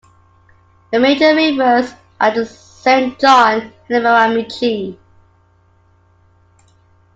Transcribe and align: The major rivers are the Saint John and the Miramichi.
The 0.91 0.99
major 0.99 1.35
rivers 1.35 1.93
are 2.19 2.33
the 2.33 2.43
Saint 2.47 3.19
John 3.19 3.61
and 3.61 3.71
the 3.87 3.99
Miramichi. 3.99 4.97